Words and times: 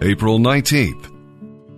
April 0.00 0.38
19th. 0.38 1.10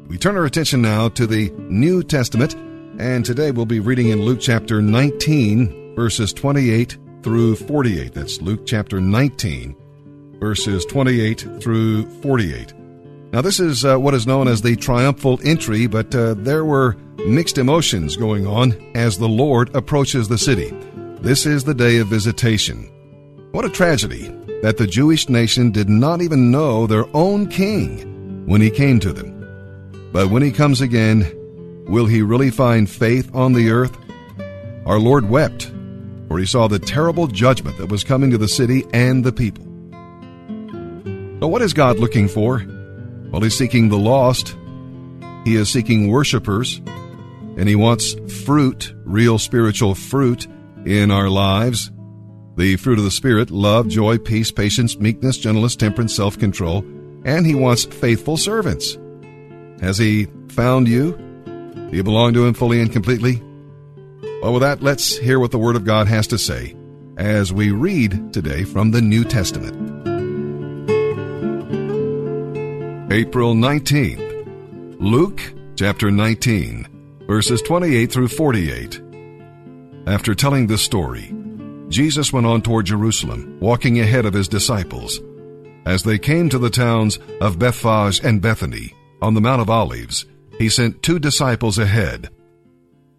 We 0.08 0.18
turn 0.18 0.36
our 0.36 0.44
attention 0.44 0.82
now 0.82 1.08
to 1.10 1.26
the 1.26 1.48
New 1.56 2.02
Testament, 2.02 2.54
and 2.98 3.24
today 3.24 3.50
we'll 3.50 3.64
be 3.64 3.80
reading 3.80 4.08
in 4.08 4.20
Luke 4.20 4.40
chapter 4.42 4.82
19, 4.82 5.94
verses 5.96 6.34
28 6.34 6.98
through 7.22 7.56
48. 7.56 8.12
That's 8.12 8.42
Luke 8.42 8.66
chapter 8.66 9.00
19, 9.00 9.74
verses 10.38 10.84
28 10.84 11.62
through 11.62 12.10
48. 12.20 12.74
Now, 13.32 13.40
this 13.40 13.58
is 13.58 13.86
uh, 13.86 13.96
what 13.96 14.12
is 14.12 14.26
known 14.26 14.48
as 14.48 14.60
the 14.60 14.76
triumphal 14.76 15.40
entry, 15.42 15.86
but 15.86 16.14
uh, 16.14 16.34
there 16.34 16.66
were 16.66 16.98
mixed 17.26 17.56
emotions 17.56 18.16
going 18.16 18.46
on 18.46 18.74
as 18.94 19.16
the 19.16 19.28
Lord 19.28 19.74
approaches 19.74 20.28
the 20.28 20.36
city. 20.36 20.70
This 21.22 21.46
is 21.46 21.64
the 21.64 21.74
day 21.74 21.98
of 21.98 22.08
visitation. 22.08 22.82
What 23.52 23.64
a 23.64 23.70
tragedy 23.70 24.28
that 24.62 24.76
the 24.76 24.86
Jewish 24.86 25.30
nation 25.30 25.70
did 25.70 25.88
not 25.88 26.20
even 26.20 26.50
know 26.50 26.86
their 26.86 27.06
own 27.16 27.46
king 27.48 28.09
when 28.46 28.60
he 28.60 28.70
came 28.70 29.00
to 29.00 29.12
them. 29.12 29.36
But 30.12 30.30
when 30.30 30.42
he 30.42 30.50
comes 30.50 30.80
again, 30.80 31.30
will 31.86 32.06
he 32.06 32.22
really 32.22 32.50
find 32.50 32.88
faith 32.88 33.34
on 33.34 33.52
the 33.52 33.70
earth? 33.70 33.96
Our 34.86 34.98
Lord 34.98 35.28
wept, 35.28 35.70
for 36.28 36.38
he 36.38 36.46
saw 36.46 36.66
the 36.66 36.78
terrible 36.78 37.26
judgment 37.26 37.78
that 37.78 37.90
was 37.90 38.04
coming 38.04 38.30
to 38.30 38.38
the 38.38 38.48
city 38.48 38.84
and 38.92 39.24
the 39.24 39.32
people. 39.32 39.64
But 41.38 41.48
what 41.48 41.62
is 41.62 41.72
God 41.72 41.98
looking 41.98 42.28
for? 42.28 42.64
Well, 43.30 43.40
he's 43.40 43.56
seeking 43.56 43.88
the 43.88 43.98
lost. 43.98 44.56
He 45.44 45.54
is 45.54 45.70
seeking 45.70 46.10
worshipers, 46.10 46.78
and 47.56 47.68
he 47.68 47.76
wants 47.76 48.14
fruit, 48.44 48.92
real 49.04 49.38
spiritual 49.38 49.94
fruit 49.94 50.46
in 50.84 51.10
our 51.10 51.28
lives. 51.28 51.90
The 52.56 52.76
fruit 52.76 52.98
of 52.98 53.04
the 53.04 53.10
Spirit 53.10 53.50
love, 53.50 53.88
joy, 53.88 54.18
peace, 54.18 54.50
patience, 54.50 54.98
meekness, 54.98 55.38
gentleness, 55.38 55.76
temperance, 55.76 56.14
self 56.14 56.38
control. 56.38 56.84
And 57.24 57.46
he 57.46 57.54
wants 57.54 57.84
faithful 57.84 58.36
servants. 58.36 58.96
Has 59.80 59.98
he 59.98 60.26
found 60.48 60.88
you? 60.88 61.12
Do 61.90 61.96
you 61.96 62.02
belong 62.02 62.34
to 62.34 62.46
him 62.46 62.54
fully 62.54 62.80
and 62.80 62.92
completely? 62.92 63.42
Well, 64.42 64.54
with 64.54 64.62
that, 64.62 64.82
let's 64.82 65.16
hear 65.18 65.38
what 65.38 65.50
the 65.50 65.58
Word 65.58 65.76
of 65.76 65.84
God 65.84 66.06
has 66.06 66.26
to 66.28 66.38
say 66.38 66.76
as 67.16 67.52
we 67.52 67.70
read 67.70 68.32
today 68.32 68.64
from 68.64 68.90
the 68.90 69.02
New 69.02 69.24
Testament. 69.24 69.76
April 73.12 73.54
19th, 73.54 74.46
Luke 75.00 75.42
chapter 75.76 76.10
19, 76.10 76.86
verses 77.26 77.60
28 77.62 78.12
through 78.12 78.28
48. 78.28 79.02
After 80.06 80.34
telling 80.34 80.66
this 80.66 80.82
story, 80.82 81.34
Jesus 81.88 82.32
went 82.32 82.46
on 82.46 82.62
toward 82.62 82.86
Jerusalem, 82.86 83.58
walking 83.60 84.00
ahead 84.00 84.24
of 84.26 84.32
his 84.32 84.48
disciples. 84.48 85.20
As 85.86 86.02
they 86.02 86.18
came 86.18 86.48
to 86.50 86.58
the 86.58 86.70
towns 86.70 87.18
of 87.40 87.58
Bethphage 87.58 88.20
and 88.22 88.42
Bethany, 88.42 88.94
on 89.22 89.34
the 89.34 89.40
Mount 89.40 89.62
of 89.62 89.70
Olives, 89.70 90.26
he 90.58 90.68
sent 90.68 91.02
two 91.02 91.18
disciples 91.18 91.78
ahead. 91.78 92.28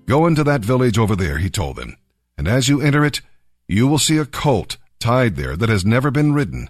Go 0.06 0.28
into 0.28 0.44
that 0.44 0.66
village 0.66 0.98
over 0.98 1.16
there, 1.16 1.38
he 1.38 1.50
told 1.50 1.76
them, 1.76 1.98
and 2.38 2.48
as 2.48 2.70
you 2.70 2.82
enter 2.82 3.04
it, 3.06 3.22
you 3.68 3.88
will 3.88 4.00
see 4.00 4.18
a 4.18 4.26
colt 4.26 4.78
tied 5.00 5.36
there 5.36 5.56
that 5.56 5.70
has 5.70 5.86
never 5.86 6.12
been 6.12 6.34
ridden. 6.34 6.70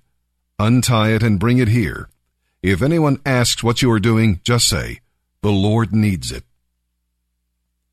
Untie 0.59 1.09
it 1.09 1.23
and 1.23 1.39
bring 1.39 1.57
it 1.57 1.67
here. 1.67 2.09
If 2.61 2.81
anyone 2.81 3.19
asks 3.25 3.63
what 3.63 3.81
you 3.81 3.91
are 3.91 3.99
doing, 3.99 4.39
just 4.43 4.67
say, 4.67 4.99
The 5.41 5.51
Lord 5.51 5.93
needs 5.93 6.31
it. 6.31 6.43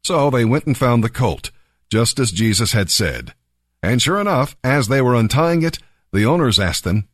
So 0.04 0.30
they 0.30 0.44
went 0.44 0.66
and 0.66 0.76
found 0.76 1.02
the 1.02 1.08
colt, 1.08 1.50
just 1.90 2.18
as 2.18 2.30
Jesus 2.30 2.72
had 2.72 2.90
said. 2.90 3.34
And 3.82 4.02
sure 4.02 4.20
enough, 4.20 4.56
as 4.62 4.88
they 4.88 5.00
were 5.00 5.14
untying 5.14 5.62
it, 5.62 5.78
the 6.12 6.26
owners 6.26 6.58
asked 6.58 6.84
them, 6.84 7.08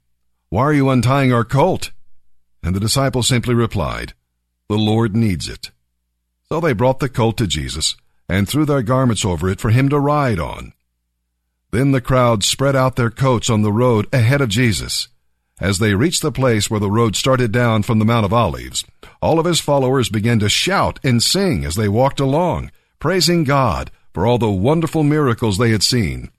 Why 0.54 0.62
are 0.66 0.72
you 0.72 0.88
untying 0.88 1.32
our 1.32 1.42
colt? 1.42 1.90
And 2.62 2.76
the 2.76 2.80
disciples 2.80 3.26
simply 3.26 3.56
replied, 3.56 4.12
The 4.68 4.78
Lord 4.78 5.16
needs 5.16 5.48
it. 5.48 5.72
So 6.48 6.60
they 6.60 6.72
brought 6.72 7.00
the 7.00 7.08
colt 7.08 7.38
to 7.38 7.48
Jesus 7.48 7.96
and 8.28 8.48
threw 8.48 8.64
their 8.64 8.82
garments 8.82 9.24
over 9.24 9.48
it 9.48 9.58
for 9.58 9.70
him 9.70 9.88
to 9.88 9.98
ride 9.98 10.38
on. 10.38 10.72
Then 11.72 11.90
the 11.90 12.00
crowd 12.00 12.44
spread 12.44 12.76
out 12.76 12.94
their 12.94 13.10
coats 13.10 13.50
on 13.50 13.62
the 13.62 13.72
road 13.72 14.06
ahead 14.14 14.40
of 14.40 14.48
Jesus. 14.48 15.08
As 15.60 15.80
they 15.80 15.96
reached 15.96 16.22
the 16.22 16.30
place 16.30 16.70
where 16.70 16.78
the 16.78 16.88
road 16.88 17.16
started 17.16 17.50
down 17.50 17.82
from 17.82 17.98
the 17.98 18.04
Mount 18.04 18.24
of 18.24 18.32
Olives, 18.32 18.84
all 19.20 19.40
of 19.40 19.46
his 19.46 19.58
followers 19.58 20.08
began 20.08 20.38
to 20.38 20.48
shout 20.48 21.00
and 21.02 21.20
sing 21.20 21.64
as 21.64 21.74
they 21.74 21.88
walked 21.88 22.20
along, 22.20 22.70
praising 23.00 23.42
God 23.42 23.90
for 24.12 24.24
all 24.24 24.38
the 24.38 24.48
wonderful 24.48 25.02
miracles 25.02 25.58
they 25.58 25.72
had 25.72 25.82
seen. 25.82 26.30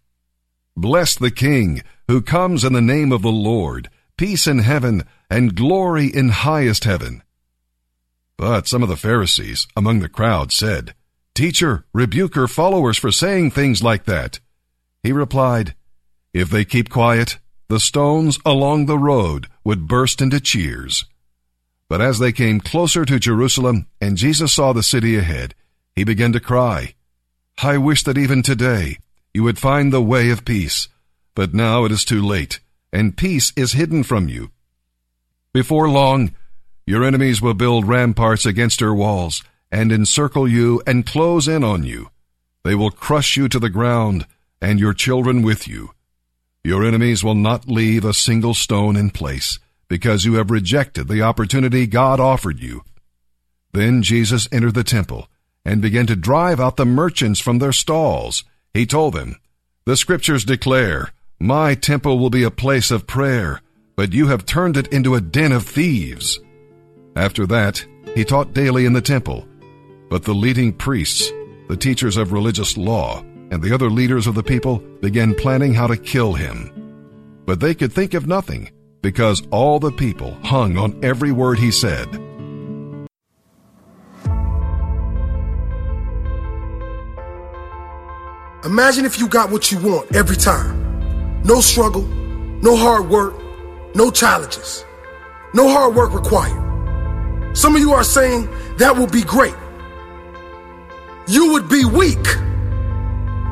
Bless 0.78 1.16
the 1.18 1.32
King 1.32 1.84
who 2.08 2.22
comes 2.22 2.64
in 2.64 2.72
the 2.72 2.82
name 2.82 3.12
of 3.12 3.22
the 3.22 3.30
Lord, 3.30 3.90
peace 4.18 4.48
in 4.48 4.60
heaven 4.60 5.04
and 5.30 5.56
glory 5.56 6.08
in 6.08 6.30
highest 6.30 6.84
heaven. 6.84 7.22
But 8.38 8.68
some 8.68 8.84
of 8.84 8.90
the 8.90 8.98
Pharisees 8.98 9.68
among 9.76 10.00
the 10.00 10.10
crowd 10.10 10.52
said, 10.52 10.94
Teacher, 11.34 11.86
rebuke 11.94 12.36
your 12.36 12.48
followers 12.48 12.98
for 12.98 13.12
saying 13.12 13.52
things 13.52 13.84
like 13.84 14.06
that. 14.06 14.40
He 15.04 15.12
replied, 15.12 15.76
If 16.34 16.50
they 16.50 16.66
keep 16.66 16.90
quiet, 16.90 17.40
the 17.68 17.80
stones 17.80 18.40
along 18.46 18.86
the 18.86 18.98
road 18.98 19.48
would 19.64 19.88
burst 19.88 20.22
into 20.22 20.40
cheers. 20.40 21.06
But 21.90 22.02
as 22.02 22.20
they 22.20 22.32
came 22.32 22.60
closer 22.60 23.06
to 23.06 23.20
Jerusalem 23.20 23.88
and 24.02 24.18
Jesus 24.18 24.54
saw 24.54 24.74
the 24.74 24.84
city 24.84 25.18
ahead, 25.18 25.56
he 25.96 26.04
began 26.04 26.34
to 26.34 26.40
cry, 26.40 26.96
I 27.62 27.78
wish 27.78 28.04
that 28.04 28.18
even 28.18 28.42
today 28.42 28.98
you 29.34 29.44
would 29.44 29.60
find 29.60 29.92
the 29.92 30.02
way 30.02 30.30
of 30.30 30.46
peace. 30.46 30.88
But 31.36 31.54
now 31.54 31.86
it 31.86 31.92
is 31.92 32.06
too 32.06 32.22
late, 32.22 32.60
and 32.96 33.18
peace 33.18 33.52
is 33.58 33.74
hidden 33.74 34.04
from 34.04 34.30
you. 34.30 34.52
Before 35.54 35.90
long, 35.90 36.34
your 36.86 37.04
enemies 37.04 37.42
will 37.42 37.54
build 37.54 37.86
ramparts 37.86 38.46
against 38.46 38.80
your 38.80 38.96
walls, 38.96 39.44
and 39.70 39.92
encircle 39.92 40.48
you 40.48 40.82
and 40.88 41.06
close 41.06 41.46
in 41.46 41.62
on 41.62 41.84
you. 41.84 42.10
They 42.64 42.74
will 42.74 42.92
crush 42.92 43.36
you 43.36 43.50
to 43.50 43.60
the 43.60 43.70
ground, 43.70 44.26
and 44.62 44.80
your 44.80 44.94
children 44.94 45.42
with 45.42 45.68
you. 45.68 45.92
Your 46.64 46.86
enemies 46.86 47.22
will 47.22 47.36
not 47.36 47.68
leave 47.68 48.06
a 48.06 48.14
single 48.14 48.54
stone 48.54 48.96
in 48.96 49.10
place, 49.10 49.60
because 49.90 50.24
you 50.24 50.36
have 50.36 50.50
rejected 50.50 51.10
the 51.10 51.22
opportunity 51.22 51.88
God 51.88 52.22
offered 52.22 52.62
you. 52.62 52.84
Then 53.74 54.04
Jesus 54.04 54.48
entered 54.54 54.74
the 54.74 54.86
temple, 54.86 55.28
and 55.66 55.82
began 55.82 56.08
to 56.08 56.16
drive 56.16 56.62
out 56.62 56.78
the 56.78 56.86
merchants 56.86 57.42
from 57.42 57.60
their 57.60 57.74
stalls 57.74 58.46
he 58.74 58.86
told 58.86 59.16
them, 59.16 59.36
The 59.86 59.98
scriptures 59.98 60.46
declare, 60.46 61.12
My 61.40 61.76
temple 61.76 62.18
will 62.18 62.30
be 62.30 62.44
a 62.44 62.52
place 62.52 62.92
of 62.92 63.08
prayer, 63.08 63.62
but 63.98 64.14
you 64.14 64.28
have 64.28 64.46
turned 64.46 64.78
it 64.78 64.88
into 64.88 65.16
a 65.16 65.22
den 65.22 65.52
of 65.52 65.66
thieves. 65.66 66.40
After 67.18 67.46
that, 67.48 67.86
he 68.16 68.24
taught 68.24 68.54
daily 68.54 68.86
in 68.86 68.94
the 68.94 69.02
temple. 69.02 69.46
But 70.10 70.24
the 70.24 70.34
leading 70.34 70.72
priests, 70.72 71.30
the 71.68 71.76
teachers 71.76 72.16
of 72.16 72.32
religious 72.32 72.78
law, 72.78 73.22
and 73.52 73.62
the 73.62 73.74
other 73.74 73.90
leaders 73.90 74.28
of 74.28 74.36
the 74.36 74.44
people 74.44 74.78
began 75.02 75.36
planning 75.36 75.74
how 75.74 75.88
to 75.88 75.98
kill 75.98 76.34
him. 76.34 76.72
But 77.46 77.60
they 77.60 77.76
could 77.76 77.92
think 77.92 78.14
of 78.14 78.28
nothing, 78.28 78.72
because 79.02 79.46
all 79.52 79.80
the 79.80 79.92
people 79.92 80.38
hung 80.44 80.78
on 80.78 81.04
every 81.04 81.34
word 81.34 81.60
he 81.60 81.70
said. 81.70 82.08
Imagine 88.64 89.06
if 89.06 89.20
you 89.20 89.28
got 89.28 89.52
what 89.52 89.72
you 89.72 89.80
want 89.80 90.16
every 90.16 90.38
time. 90.38 90.85
No 91.46 91.62
struggle, 91.62 92.02
no 92.02 92.76
hard 92.76 93.08
work, 93.08 93.36
no 93.96 94.10
challenges, 94.10 94.84
no 95.54 95.70
hard 95.70 95.96
work 95.96 96.12
required. 96.12 97.56
Some 97.56 97.76
of 97.76 97.82
you 97.82 97.94
are 97.94 98.04
saying 98.04 98.50
that 98.78 98.98
will 98.98 99.08
be 99.08 99.22
great. 99.22 99.54
You 101.28 101.52
would 101.54 101.70
be 101.70 101.86
weak. 101.86 102.26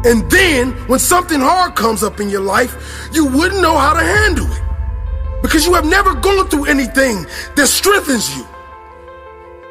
And 0.05 0.29
then 0.29 0.71
when 0.87 0.97
something 0.99 1.39
hard 1.39 1.75
comes 1.75 2.03
up 2.03 2.19
in 2.19 2.29
your 2.29 2.41
life, 2.41 2.75
you 3.13 3.25
wouldn't 3.25 3.61
know 3.61 3.77
how 3.77 3.93
to 3.93 4.03
handle 4.03 4.51
it 4.51 5.41
because 5.43 5.65
you 5.65 5.75
have 5.75 5.85
never 5.85 6.15
gone 6.15 6.50
through 6.50 6.65
anything 6.65 7.27
that 7.56 7.68
strengthens 7.68 8.35
you. 8.35 8.45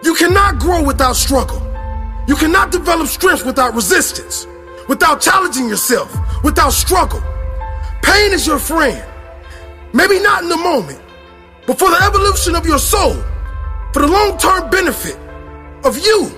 You 0.04 0.14
cannot 0.14 0.60
grow 0.60 0.82
without 0.82 1.16
struggle. 1.16 1.60
You 2.28 2.36
cannot 2.36 2.70
develop 2.70 3.08
strength 3.08 3.44
without 3.44 3.74
resistance 3.74 4.46
without 4.88 5.20
challenging 5.20 5.68
yourself, 5.68 6.14
without 6.44 6.70
struggle. 6.72 7.22
Pain 8.02 8.32
is 8.32 8.46
your 8.46 8.58
friend. 8.58 9.02
Maybe 9.92 10.18
not 10.20 10.42
in 10.42 10.48
the 10.48 10.56
moment, 10.56 11.00
but 11.66 11.78
for 11.78 11.90
the 11.90 12.02
evolution 12.02 12.54
of 12.54 12.66
your 12.66 12.78
soul, 12.78 13.14
for 13.92 14.00
the 14.00 14.08
long 14.08 14.38
term 14.38 14.70
benefit 14.70 15.18
of 15.84 15.98
you 15.98 16.30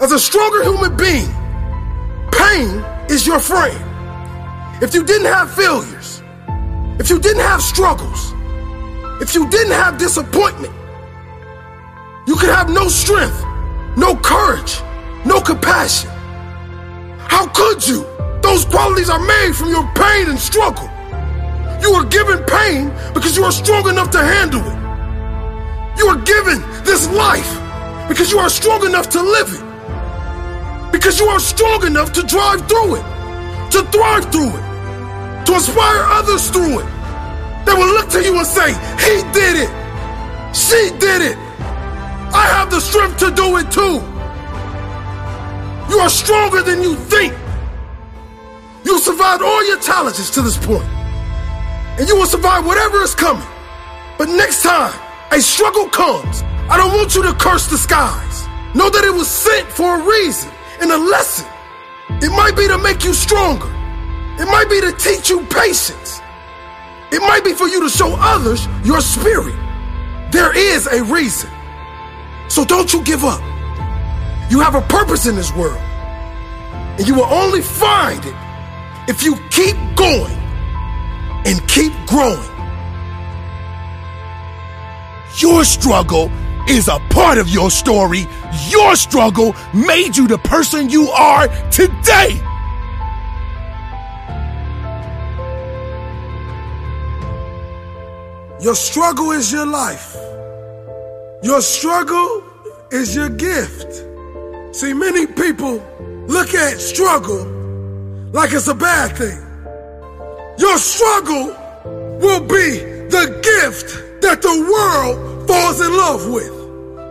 as 0.00 0.12
a 0.12 0.18
stronger 0.18 0.62
human 0.62 0.96
being, 0.96 1.28
pain 2.32 2.84
is 3.10 3.26
your 3.26 3.40
friend. 3.40 3.76
If 4.82 4.94
you 4.94 5.04
didn't 5.04 5.26
have 5.26 5.52
failures, 5.52 6.22
if 7.00 7.10
you 7.10 7.18
didn't 7.18 7.42
have 7.42 7.60
struggles, 7.60 8.32
if 9.20 9.34
you 9.34 9.48
didn't 9.50 9.72
have 9.72 9.98
disappointment, 9.98 10.72
you 12.26 12.36
could 12.36 12.50
have 12.50 12.70
no 12.70 12.88
strength, 12.88 13.44
no 13.96 14.16
courage, 14.16 14.80
no 15.26 15.40
compassion. 15.40 16.08
How 17.28 17.46
could 17.48 17.86
you? 17.86 18.19
Those 18.42 18.64
qualities 18.64 19.10
are 19.10 19.18
made 19.18 19.52
from 19.54 19.70
your 19.70 19.86
pain 19.94 20.28
and 20.28 20.38
struggle. 20.38 20.88
You 21.82 21.92
are 21.92 22.04
given 22.04 22.38
pain 22.44 22.92
because 23.14 23.36
you 23.36 23.44
are 23.44 23.52
strong 23.52 23.88
enough 23.88 24.10
to 24.10 24.18
handle 24.18 24.60
it. 24.60 24.78
You 25.98 26.06
are 26.08 26.20
given 26.24 26.60
this 26.84 27.08
life 27.10 27.50
because 28.08 28.30
you 28.30 28.38
are 28.38 28.50
strong 28.50 28.84
enough 28.84 29.08
to 29.10 29.22
live 29.22 29.48
it. 29.52 30.92
Because 30.92 31.20
you 31.20 31.26
are 31.26 31.40
strong 31.40 31.86
enough 31.86 32.12
to 32.12 32.22
drive 32.22 32.66
through 32.68 32.96
it, 32.96 33.04
to 33.72 33.82
thrive 33.92 34.30
through 34.32 34.48
it, 34.48 35.44
to 35.46 35.54
inspire 35.54 36.02
others 36.18 36.50
through 36.50 36.80
it. 36.80 36.86
They 37.66 37.72
will 37.72 37.92
look 37.94 38.08
to 38.10 38.22
you 38.22 38.36
and 38.36 38.46
say, 38.46 38.72
He 38.98 39.22
did 39.32 39.56
it. 39.64 39.70
She 40.54 40.90
did 40.98 41.22
it. 41.22 41.38
I 42.32 42.46
have 42.56 42.70
the 42.70 42.80
strength 42.80 43.18
to 43.18 43.30
do 43.30 43.56
it 43.56 43.70
too. 43.70 44.02
You 45.90 45.98
are 46.00 46.10
stronger 46.10 46.62
than 46.62 46.82
you 46.82 46.94
think. 46.96 47.34
You 48.84 48.98
survived 48.98 49.42
all 49.42 49.66
your 49.66 49.78
challenges 49.80 50.30
to 50.30 50.42
this 50.42 50.56
point, 50.56 50.88
and 51.98 52.08
you 52.08 52.16
will 52.16 52.26
survive 52.26 52.64
whatever 52.64 53.02
is 53.02 53.14
coming. 53.14 53.46
But 54.16 54.28
next 54.28 54.62
time 54.62 54.98
a 55.32 55.40
struggle 55.40 55.88
comes, 55.88 56.42
I 56.68 56.76
don't 56.76 56.94
want 56.94 57.14
you 57.14 57.22
to 57.22 57.34
curse 57.34 57.66
the 57.66 57.76
skies. 57.76 58.46
Know 58.74 58.88
that 58.88 59.04
it 59.04 59.12
was 59.12 59.28
sent 59.28 59.68
for 59.68 60.00
a 60.00 60.04
reason 60.04 60.50
and 60.80 60.90
a 60.90 60.96
lesson. 60.96 61.46
It 62.22 62.30
might 62.30 62.56
be 62.56 62.68
to 62.68 62.78
make 62.78 63.04
you 63.04 63.12
stronger. 63.12 63.68
It 64.38 64.46
might 64.46 64.70
be 64.70 64.80
to 64.80 64.92
teach 64.92 65.28
you 65.28 65.44
patience. 65.46 66.20
It 67.12 67.20
might 67.20 67.44
be 67.44 67.52
for 67.52 67.68
you 67.68 67.80
to 67.80 67.88
show 67.88 68.14
others 68.18 68.66
your 68.84 69.00
spirit. 69.00 69.56
There 70.30 70.56
is 70.56 70.86
a 70.86 71.02
reason. 71.04 71.50
So 72.48 72.64
don't 72.64 72.92
you 72.92 73.02
give 73.02 73.24
up. 73.24 73.40
You 74.50 74.60
have 74.60 74.74
a 74.74 74.80
purpose 74.82 75.26
in 75.26 75.34
this 75.36 75.52
world. 75.54 75.82
And 76.98 77.06
you 77.06 77.14
will 77.14 77.32
only 77.32 77.62
find 77.62 78.24
it 78.24 78.34
if 79.08 79.22
you 79.22 79.36
keep 79.50 79.76
going 79.96 80.36
and 81.46 81.66
keep 81.68 81.92
growing. 82.06 82.50
Your 85.38 85.64
struggle 85.64 86.30
is 86.68 86.88
a 86.88 86.98
part 87.10 87.38
of 87.38 87.48
your 87.48 87.70
story. 87.70 88.26
Your 88.68 88.94
struggle 88.96 89.54
made 89.72 90.16
you 90.16 90.28
the 90.28 90.38
person 90.38 90.90
you 90.90 91.08
are 91.08 91.48
today. 91.70 92.40
Your 98.60 98.74
struggle 98.74 99.30
is 99.30 99.50
your 99.50 99.66
life. 99.66 100.14
Your 101.42 101.62
struggle 101.62 102.42
is 102.90 103.16
your 103.16 103.30
gift. 103.30 104.04
See, 104.76 104.92
many 104.92 105.26
people 105.26 105.82
look 106.26 106.52
at 106.54 106.78
struggle 106.78 107.59
like 108.32 108.52
it's 108.52 108.68
a 108.68 108.74
bad 108.74 109.16
thing. 109.16 109.38
Your 110.58 110.78
struggle 110.78 111.50
will 112.22 112.40
be 112.40 112.78
the 113.10 113.26
gift 113.42 114.22
that 114.22 114.40
the 114.42 114.54
world 114.54 115.48
falls 115.48 115.80
in 115.80 115.90
love 115.90 116.30
with. 116.30 116.52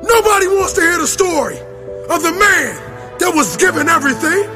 Nobody 0.07 0.47
wants 0.47 0.73
to 0.73 0.81
hear 0.81 0.97
the 0.97 1.07
story 1.07 1.59
of 2.07 2.23
the 2.23 2.31
man 2.31 2.71
that 3.19 3.31
was 3.35 3.57
given 3.57 3.89
everything. 3.89 4.47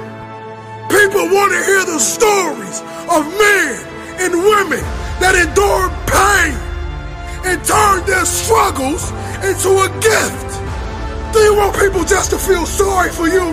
People 0.87 1.27
want 1.35 1.51
to 1.51 1.61
hear 1.67 1.83
the 1.83 1.99
stories 1.99 2.79
of 3.11 3.27
men 3.27 3.75
and 4.23 4.31
women 4.39 4.83
that 5.19 5.35
endured 5.35 5.91
pain 6.07 6.55
and 7.43 7.59
turned 7.67 8.07
their 8.07 8.23
struggles 8.23 9.11
into 9.43 9.67
a 9.83 9.89
gift. 9.99 10.49
Do 11.35 11.39
you 11.43 11.55
want 11.59 11.75
people 11.75 12.05
just 12.05 12.31
to 12.31 12.37
feel 12.37 12.65
sorry 12.65 13.11
for 13.11 13.27
you? 13.27 13.51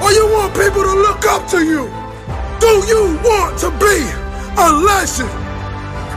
Or 0.00 0.08
you 0.08 0.24
want 0.32 0.56
people 0.56 0.80
to 0.80 0.94
look 1.04 1.26
up 1.26 1.46
to 1.52 1.60
you? 1.60 1.99
Do 2.60 2.72
you 2.86 3.18
want 3.24 3.58
to 3.60 3.70
be 3.80 3.98
a 4.56 4.68
legend? 4.70 5.32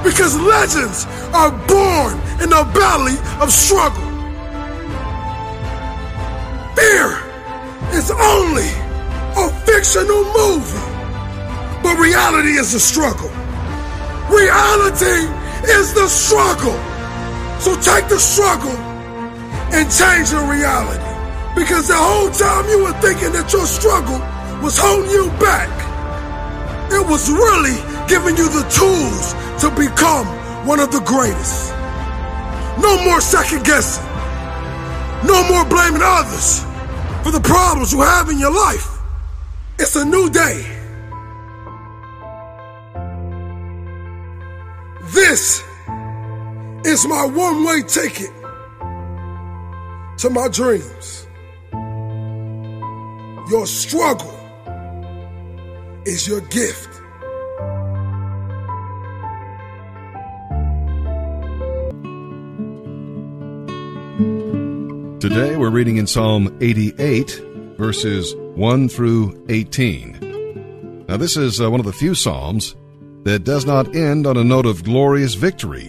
Because 0.03 0.37
legends 0.37 1.05
are 1.33 1.51
born 1.67 2.19
in 2.43 2.49
the 2.49 2.67
belly 2.75 3.15
of 3.41 3.51
struggle. 3.51 4.03
Fear 6.75 7.07
is 7.95 8.11
only 8.11 8.69
a 9.37 9.49
fictional 9.65 10.23
movie, 10.35 10.87
but 11.81 11.97
reality 11.97 12.59
is 12.59 12.73
a 12.73 12.79
struggle. 12.79 13.31
Reality 14.29 15.31
is 15.71 15.93
the 15.93 16.07
struggle. 16.07 16.77
So 17.59 17.79
take 17.79 18.09
the 18.09 18.19
struggle 18.19 18.75
and 19.71 19.89
change 19.89 20.31
your 20.31 20.43
reality. 20.51 20.99
Because 21.55 21.87
the 21.87 21.95
whole 21.95 22.29
time 22.31 22.67
you 22.67 22.83
were 22.83 22.93
thinking 22.99 23.31
that 23.31 23.53
your 23.53 23.65
struggle 23.65 24.19
was 24.61 24.77
holding 24.77 25.11
you 25.11 25.29
back, 25.39 25.69
it 26.95 27.07
was 27.07 27.29
really 27.29 27.77
giving 28.07 28.37
you 28.37 28.47
the 28.49 28.65
tools 28.69 29.33
to 29.61 29.69
become 29.75 30.25
one 30.67 30.79
of 30.79 30.91
the 30.91 31.01
greatest. 31.01 31.71
No 32.81 33.03
more 33.03 33.21
second 33.21 33.65
guessing. 33.65 34.03
No 35.25 35.47
more 35.49 35.65
blaming 35.65 36.01
others 36.03 36.63
for 37.23 37.31
the 37.31 37.41
problems 37.41 37.93
you 37.93 38.01
have 38.01 38.29
in 38.29 38.39
your 38.39 38.51
life. 38.51 38.99
It's 39.79 39.95
a 39.95 40.05
new 40.05 40.29
day. 40.29 40.61
This 45.13 45.63
is 46.85 47.05
my 47.07 47.25
one 47.25 47.63
way 47.63 47.81
ticket 47.83 48.31
to 50.17 50.29
my 50.29 50.47
dreams. 50.47 51.27
Your 53.49 53.65
struggle 53.67 54.42
is 56.05 56.27
your 56.27 56.41
gift. 56.41 56.89
Today 65.21 65.55
we're 65.55 65.69
reading 65.69 65.95
in 65.97 66.05
Psalm 66.05 66.57
88, 66.59 67.41
verses 67.77 68.35
1 68.35 68.89
through 68.89 69.45
18. 69.47 71.05
Now, 71.07 71.15
this 71.15 71.37
is 71.37 71.61
uh, 71.61 71.71
one 71.71 71.79
of 71.79 71.85
the 71.85 71.93
few 71.93 72.13
Psalms 72.15 72.75
that 73.23 73.45
does 73.45 73.65
not 73.65 73.95
end 73.95 74.27
on 74.27 74.35
a 74.35 74.43
note 74.43 74.65
of 74.65 74.83
glorious 74.83 75.35
victory. 75.35 75.87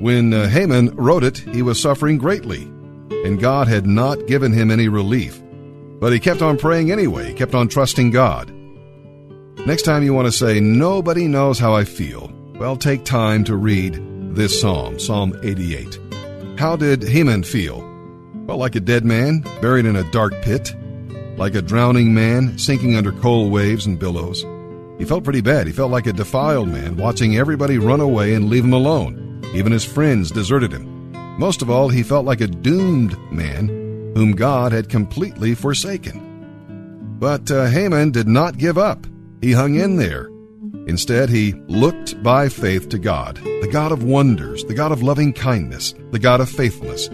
When 0.00 0.34
uh, 0.34 0.48
Heman 0.48 0.94
wrote 0.96 1.24
it, 1.24 1.38
he 1.38 1.62
was 1.62 1.80
suffering 1.80 2.18
greatly, 2.18 2.64
and 3.24 3.40
God 3.40 3.68
had 3.68 3.86
not 3.86 4.26
given 4.26 4.52
him 4.52 4.70
any 4.70 4.88
relief. 4.88 5.40
But 5.98 6.12
he 6.12 6.20
kept 6.20 6.42
on 6.42 6.58
praying 6.58 6.90
anyway, 6.90 7.32
kept 7.32 7.54
on 7.54 7.68
trusting 7.68 8.10
God. 8.10 8.59
Next 9.66 9.82
time 9.82 10.02
you 10.02 10.14
want 10.14 10.26
to 10.26 10.32
say, 10.32 10.60
Nobody 10.60 11.28
knows 11.28 11.58
how 11.58 11.74
I 11.74 11.84
feel, 11.84 12.32
well, 12.58 12.76
take 12.76 13.04
time 13.04 13.44
to 13.44 13.56
read 13.56 14.00
this 14.34 14.60
psalm, 14.60 14.98
Psalm 14.98 15.38
88. 15.42 15.98
How 16.58 16.76
did 16.76 17.02
Heman 17.02 17.42
feel? 17.42 17.86
Well, 18.46 18.58
like 18.58 18.74
a 18.74 18.80
dead 18.80 19.04
man 19.04 19.40
buried 19.60 19.86
in 19.86 19.96
a 19.96 20.10
dark 20.10 20.34
pit, 20.42 20.74
like 21.36 21.54
a 21.54 21.62
drowning 21.62 22.14
man 22.14 22.58
sinking 22.58 22.96
under 22.96 23.12
cold 23.12 23.52
waves 23.52 23.86
and 23.86 23.98
billows. 23.98 24.44
He 24.98 25.04
felt 25.04 25.24
pretty 25.24 25.40
bad. 25.40 25.66
He 25.66 25.72
felt 25.72 25.90
like 25.90 26.06
a 26.06 26.12
defiled 26.12 26.68
man 26.68 26.96
watching 26.96 27.36
everybody 27.36 27.78
run 27.78 28.00
away 28.00 28.34
and 28.34 28.50
leave 28.50 28.64
him 28.64 28.72
alone. 28.72 29.42
Even 29.54 29.72
his 29.72 29.84
friends 29.84 30.30
deserted 30.30 30.72
him. 30.72 31.12
Most 31.38 31.62
of 31.62 31.70
all, 31.70 31.88
he 31.88 32.02
felt 32.02 32.26
like 32.26 32.40
a 32.40 32.46
doomed 32.46 33.16
man 33.32 33.68
whom 34.14 34.32
God 34.32 34.72
had 34.72 34.88
completely 34.88 35.54
forsaken. 35.54 37.16
But 37.18 37.50
uh, 37.50 37.66
Heman 37.66 38.10
did 38.10 38.28
not 38.28 38.58
give 38.58 38.76
up. 38.76 39.06
He 39.40 39.52
hung 39.52 39.74
in 39.74 39.96
there. 39.96 40.30
Instead, 40.86 41.28
he 41.30 41.54
looked 41.66 42.22
by 42.22 42.48
faith 42.48 42.88
to 42.90 42.98
God, 42.98 43.36
the 43.36 43.70
God 43.70 43.92
of 43.92 44.04
wonders, 44.04 44.64
the 44.64 44.74
God 44.74 44.92
of 44.92 45.02
loving 45.02 45.32
kindness, 45.32 45.94
the 46.10 46.18
God 46.18 46.40
of 46.40 46.48
faithfulness. 46.48 47.08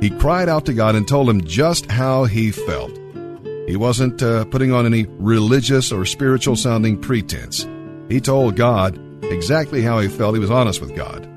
He 0.00 0.10
cried 0.10 0.48
out 0.48 0.66
to 0.66 0.74
God 0.74 0.94
and 0.94 1.06
told 1.06 1.28
him 1.28 1.42
just 1.44 1.90
how 1.90 2.24
he 2.24 2.50
felt. 2.50 2.98
He 3.66 3.76
wasn't 3.76 4.22
uh, 4.22 4.44
putting 4.46 4.72
on 4.72 4.86
any 4.86 5.06
religious 5.08 5.92
or 5.92 6.04
spiritual 6.04 6.56
sounding 6.56 7.00
pretense. 7.00 7.66
He 8.08 8.20
told 8.20 8.56
God 8.56 8.98
exactly 9.24 9.82
how 9.82 10.00
he 10.00 10.08
felt. 10.08 10.34
He 10.34 10.40
was 10.40 10.50
honest 10.50 10.80
with 10.80 10.96
God. 10.96 11.28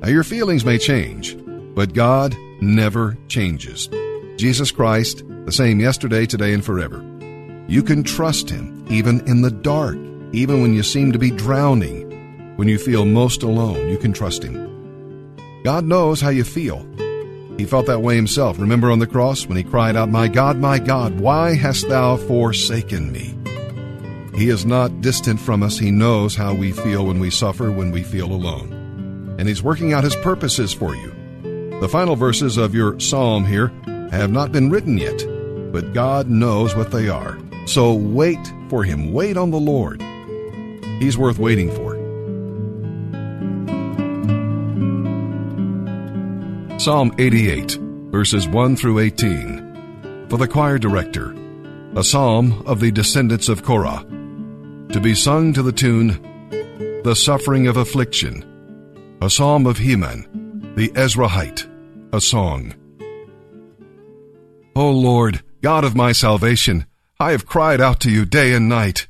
Now, 0.00 0.08
your 0.08 0.24
feelings 0.24 0.64
may 0.64 0.78
change, 0.78 1.36
but 1.74 1.92
God 1.92 2.36
never 2.60 3.18
changes. 3.28 3.88
Jesus 4.36 4.70
Christ, 4.70 5.24
the 5.46 5.52
same 5.52 5.80
yesterday, 5.80 6.26
today, 6.26 6.54
and 6.54 6.64
forever. 6.64 7.02
You 7.66 7.82
can 7.82 8.02
trust 8.02 8.50
Him 8.50 8.86
even 8.88 9.26
in 9.28 9.42
the 9.42 9.50
dark, 9.50 9.96
even 10.32 10.62
when 10.62 10.74
you 10.74 10.82
seem 10.82 11.12
to 11.12 11.18
be 11.18 11.30
drowning. 11.30 12.02
When 12.56 12.68
you 12.68 12.78
feel 12.78 13.04
most 13.04 13.42
alone, 13.42 13.88
you 13.88 13.98
can 13.98 14.12
trust 14.12 14.42
Him. 14.42 14.64
God 15.64 15.84
knows 15.84 16.20
how 16.20 16.28
you 16.28 16.44
feel. 16.44 16.86
He 17.56 17.64
felt 17.64 17.86
that 17.86 18.02
way 18.02 18.16
himself. 18.16 18.58
Remember 18.58 18.90
on 18.90 18.98
the 18.98 19.06
cross 19.06 19.46
when 19.46 19.56
he 19.56 19.62
cried 19.62 19.96
out, 19.96 20.08
My 20.08 20.26
God, 20.26 20.58
my 20.58 20.78
God, 20.78 21.20
why 21.20 21.54
hast 21.54 21.88
thou 21.88 22.16
forsaken 22.16 23.12
me? 23.12 23.34
He 24.36 24.48
is 24.48 24.66
not 24.66 25.00
distant 25.00 25.38
from 25.38 25.62
us. 25.62 25.78
He 25.78 25.92
knows 25.92 26.34
how 26.34 26.52
we 26.52 26.72
feel 26.72 27.06
when 27.06 27.20
we 27.20 27.30
suffer, 27.30 27.70
when 27.70 27.92
we 27.92 28.02
feel 28.02 28.32
alone. 28.32 29.36
And 29.38 29.48
he's 29.48 29.62
working 29.62 29.92
out 29.92 30.04
his 30.04 30.16
purposes 30.16 30.72
for 30.72 30.96
you. 30.96 31.14
The 31.80 31.88
final 31.88 32.16
verses 32.16 32.56
of 32.56 32.74
your 32.74 32.98
psalm 32.98 33.46
here 33.46 33.68
have 34.10 34.32
not 34.32 34.50
been 34.50 34.70
written 34.70 34.98
yet, 34.98 35.24
but 35.72 35.92
God 35.92 36.28
knows 36.28 36.74
what 36.74 36.90
they 36.90 37.08
are. 37.08 37.38
So 37.66 37.94
wait 37.94 38.52
for 38.68 38.84
him. 38.84 39.12
Wait 39.12 39.36
on 39.36 39.50
the 39.50 39.58
Lord. 39.58 40.02
He's 41.00 41.18
worth 41.18 41.38
waiting 41.38 41.70
for. 41.70 41.94
Psalm 46.78 47.14
88, 47.18 47.78
verses 48.10 48.46
1 48.46 48.76
through 48.76 48.98
18. 48.98 50.26
For 50.28 50.36
the 50.36 50.48
choir 50.48 50.78
director, 50.78 51.34
a 51.96 52.04
psalm 52.04 52.62
of 52.66 52.80
the 52.80 52.90
descendants 52.90 53.48
of 53.48 53.62
Korah, 53.62 54.04
to 54.92 55.00
be 55.00 55.14
sung 55.14 55.52
to 55.54 55.62
the 55.62 55.72
tune, 55.72 56.20
The 57.04 57.14
Suffering 57.14 57.68
of 57.68 57.76
Affliction, 57.76 58.44
a 59.22 59.30
psalm 59.30 59.66
of 59.66 59.78
Heman, 59.78 60.74
the 60.76 60.88
Ezrahite, 60.90 61.68
a 62.12 62.20
song. 62.20 62.74
O 64.76 64.90
Lord, 64.90 65.42
God 65.62 65.84
of 65.84 65.96
my 65.96 66.12
salvation, 66.12 66.84
I 67.20 67.30
have 67.30 67.46
cried 67.46 67.80
out 67.80 68.00
to 68.00 68.10
you 68.10 68.24
day 68.24 68.52
and 68.54 68.68
night. 68.68 69.06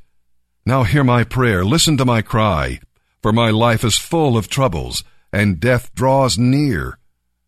Now 0.67 0.83
hear 0.83 1.03
my 1.03 1.25
prayer, 1.25 1.65
listen 1.65 1.97
to 1.97 2.05
my 2.05 2.21
cry, 2.21 2.81
for 3.23 3.33
my 3.33 3.51
life 3.51 3.83
is 3.83 3.97
full 3.97 4.37
of 4.37 4.49
troubles, 4.49 5.05
and 5.33 5.59
death 5.59 5.95
draws 5.95 6.39
near. 6.39 6.99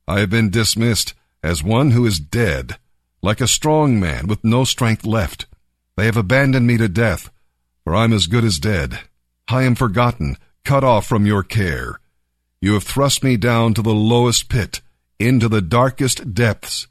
I 0.08 0.20
have 0.20 0.30
been 0.30 0.50
dismissed 0.50 1.14
as 1.42 1.62
one 1.62 1.92
who 1.92 2.06
is 2.06 2.18
dead, 2.18 2.78
like 3.22 3.40
a 3.40 3.48
strong 3.48 4.00
man 4.00 4.26
with 4.26 4.44
no 4.44 4.64
strength 4.64 5.04
left. 5.04 5.46
They 5.96 6.06
have 6.06 6.16
abandoned 6.16 6.66
me 6.66 6.76
to 6.78 6.88
death, 6.88 7.30
for 7.84 7.94
I 7.94 8.04
am 8.04 8.12
as 8.12 8.26
good 8.26 8.44
as 8.44 8.58
dead. 8.58 9.00
I 9.48 9.62
am 9.62 9.74
forgotten, 9.74 10.36
cut 10.64 10.84
off 10.84 11.06
from 11.06 11.26
your 11.26 11.42
care. 11.42 12.00
You 12.60 12.74
have 12.74 12.84
thrust 12.84 13.22
me 13.22 13.36
down 13.36 13.74
to 13.74 13.82
the 13.82 13.94
lowest 13.94 14.48
pit, 14.48 14.80
into 15.18 15.48
the 15.48 15.62
darkest 15.62 16.34
depths. 16.34 16.86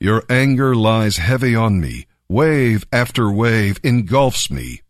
Your 0.00 0.24
anger 0.28 0.74
lies 0.74 1.18
heavy 1.18 1.54
on 1.54 1.80
me. 1.80 2.06
Wave 2.30 2.84
after 2.92 3.30
wave 3.30 3.80
engulfs 3.82 4.50
me. 4.50 4.82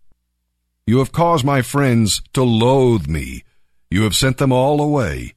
You 0.88 0.98
have 0.98 1.12
caused 1.12 1.44
my 1.44 1.62
friends 1.62 2.20
to 2.32 2.42
loathe 2.42 3.06
me. 3.06 3.44
You 3.92 4.02
have 4.02 4.16
sent 4.16 4.38
them 4.38 4.50
all 4.50 4.80
away. 4.80 5.34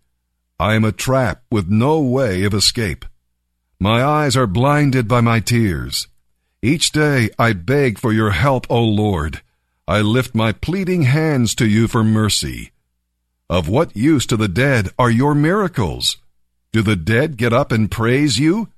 I 0.59 0.73
am 0.73 0.83
a 0.83 0.91
trap 0.91 1.43
with 1.51 1.69
no 1.69 1.99
way 2.01 2.43
of 2.43 2.55
escape. 2.55 3.05
My 3.79 4.03
eyes 4.03 4.35
are 4.35 4.47
blinded 4.47 5.07
by 5.07 5.21
my 5.21 5.39
tears. 5.41 6.07
Each 6.63 6.91
day 6.91 7.29
I 7.37 7.53
beg 7.53 7.99
for 7.99 8.11
your 8.11 8.31
help, 8.31 8.65
O 8.67 8.83
Lord. 8.83 9.43
I 9.87 10.01
lift 10.01 10.33
my 10.33 10.53
pleading 10.53 11.03
hands 11.03 11.53
to 11.55 11.67
you 11.67 11.87
for 11.87 12.03
mercy. 12.03 12.71
Of 13.47 13.69
what 13.69 13.95
use 13.95 14.25
to 14.25 14.37
the 14.37 14.47
dead 14.47 14.89
are 14.97 15.11
your 15.11 15.35
miracles? 15.35 16.17
Do 16.71 16.81
the 16.81 16.95
dead 16.95 17.37
get 17.37 17.53
up 17.53 17.71
and 17.71 17.91
praise 17.91 18.39
you? 18.39 18.69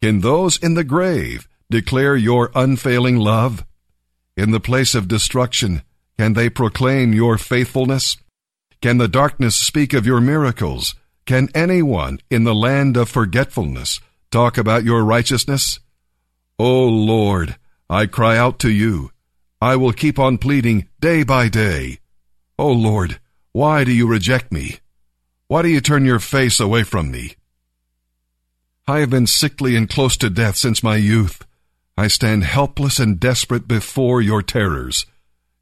Can 0.00 0.20
those 0.20 0.56
in 0.56 0.72
the 0.74 0.84
grave 0.84 1.46
declare 1.74 2.14
your 2.14 2.52
unfailing 2.54 3.16
love? 3.16 3.64
In 4.36 4.52
the 4.52 4.60
place 4.60 4.94
of 4.94 5.08
destruction, 5.08 5.82
can 6.16 6.34
they 6.34 6.48
proclaim 6.48 7.12
your 7.12 7.36
faithfulness? 7.36 8.16
Can 8.80 8.98
the 8.98 9.08
darkness 9.08 9.56
speak 9.56 9.92
of 9.92 10.06
your 10.06 10.20
miracles? 10.20 10.94
Can 11.26 11.48
anyone 11.52 12.20
in 12.30 12.44
the 12.44 12.54
land 12.54 12.96
of 12.96 13.08
forgetfulness 13.08 14.00
talk 14.30 14.56
about 14.56 14.84
your 14.84 15.02
righteousness? 15.02 15.80
O 16.60 16.84
Lord, 16.84 17.56
I 17.90 18.06
cry 18.06 18.36
out 18.36 18.60
to 18.60 18.70
you. 18.70 19.10
I 19.60 19.74
will 19.74 19.92
keep 19.92 20.16
on 20.20 20.38
pleading 20.38 20.86
day 21.00 21.24
by 21.24 21.48
day. 21.48 21.98
O 22.56 22.70
Lord, 22.70 23.18
why 23.50 23.82
do 23.82 23.90
you 23.90 24.06
reject 24.06 24.52
me? 24.52 24.78
Why 25.48 25.62
do 25.62 25.68
you 25.68 25.80
turn 25.80 26.04
your 26.04 26.20
face 26.20 26.60
away 26.60 26.84
from 26.84 27.10
me? 27.10 27.34
I 28.86 29.00
have 29.00 29.10
been 29.10 29.26
sickly 29.26 29.74
and 29.74 29.88
close 29.88 30.16
to 30.18 30.30
death 30.30 30.56
since 30.56 30.84
my 30.84 30.96
youth. 30.96 31.42
I 31.96 32.08
stand 32.08 32.42
helpless 32.42 32.98
and 32.98 33.20
desperate 33.20 33.68
before 33.68 34.20
your 34.20 34.42
terrors. 34.42 35.06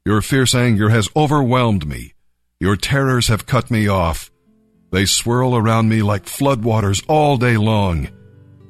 Your 0.03 0.19
fierce 0.21 0.55
anger 0.55 0.89
has 0.89 1.07
overwhelmed 1.15 1.87
me. 1.87 2.15
Your 2.59 2.75
terrors 2.75 3.27
have 3.27 3.45
cut 3.45 3.69
me 3.69 3.87
off. 3.87 4.31
They 4.91 5.05
swirl 5.05 5.55
around 5.55 5.89
me 5.89 6.01
like 6.01 6.25
floodwaters 6.25 7.05
all 7.07 7.37
day 7.37 7.55
long. 7.55 8.09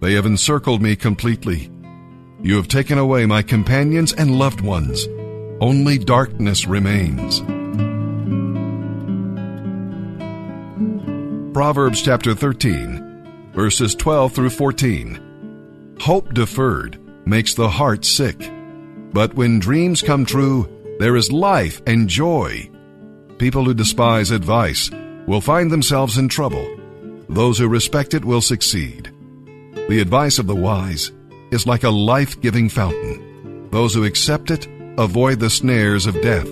They 0.02 0.14
have 0.14 0.26
encircled 0.26 0.82
me 0.82 0.98
completely. 0.98 1.72
You 2.42 2.58
have 2.58 2.68
taken 2.68 2.98
away 2.98 3.26
my 3.26 3.42
companions 3.42 4.12
and 4.12 4.38
loved 4.38 4.60
ones. 4.60 5.08
Only 5.62 5.98
darkness 5.98 6.68
remains. 6.68 7.40
Proverbs 11.54 12.02
chapter 12.02 12.34
13 12.34 13.52
verses 13.54 13.96
12 13.96 14.34
through 14.34 14.50
14. 14.50 15.96
Hope 16.02 16.34
deferred 16.34 17.03
makes 17.26 17.54
the 17.54 17.70
heart 17.70 18.06
sick, 18.06 18.52
but 19.14 19.34
when 19.36 19.60
dreams 19.60 20.02
come 20.02 20.26
true, 20.26 20.70
there 21.00 21.16
is 21.16 21.32
life 21.32 21.82
and 21.88 22.08
joy. 22.08 22.70
People 23.38 23.66
who 23.66 23.74
despise 23.74 24.32
advice 24.32 24.90
will 25.28 25.42
find 25.42 25.72
themselves 25.72 26.18
in 26.18 26.30
trouble. 26.30 26.68
Those 27.30 27.58
who 27.58 27.68
respect 27.68 28.14
it 28.14 28.26
will 28.26 28.42
succeed. 28.42 29.12
The 29.90 30.00
advice 30.00 30.40
of 30.40 30.48
the 30.48 30.56
wise 30.56 31.12
is 31.52 31.68
like 31.68 31.84
a 31.84 31.90
life 31.90 32.40
giving 32.42 32.70
fountain. 32.70 33.70
Those 33.72 33.94
who 33.94 34.06
accept 34.06 34.52
it 34.52 34.68
avoid 34.98 35.40
the 35.40 35.50
snares 35.50 36.06
of 36.06 36.22
death. 36.22 36.48